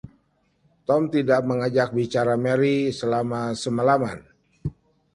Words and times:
Tom 0.89 1.01
tidak 1.15 1.41
mengajak 1.49 1.89
bicara 1.97 2.33
Mary 2.45 2.77
selama 2.99 3.41
semalaman. 3.63 4.17